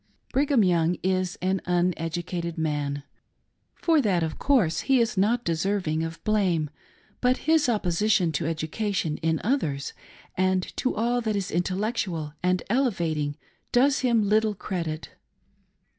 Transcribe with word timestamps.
Brigham 0.33 0.63
Young 0.63 0.97
is 1.03 1.37
an 1.43 1.61
uneducated 1.65 2.57
man. 2.57 3.03
For 3.75 4.01
that, 4.01 4.23
of 4.23 4.39
course, 4.39 4.79
he 4.79 4.99
is 4.99 5.15
not 5.15 5.43
deserving 5.45 6.01
of 6.03 6.23
blame, 6.23 6.71
but 7.21 7.45
his 7.45 7.69
opposition 7.69 8.31
to 8.31 8.47
education 8.47 9.17
in 9.17 9.39
others 9.43 9.93
and 10.35 10.63
to 10.77 10.95
all 10.95 11.21
that 11.21 11.35
is 11.35 11.51
intellectual 11.51 12.33
and 12.41 12.63
elevating 12.67 13.37
does 13.71 13.99
him 13.99 14.27
little 14.27 14.55
credit. 14.55 15.09